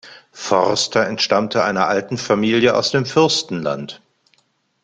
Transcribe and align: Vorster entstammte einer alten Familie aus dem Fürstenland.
Vorster 0.31 1.05
entstammte 1.05 1.63
einer 1.63 1.87
alten 1.87 2.17
Familie 2.17 2.75
aus 2.75 2.89
dem 2.89 3.05
Fürstenland. 3.05 4.01